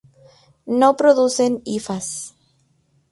[0.81, 2.09] No producen hifas.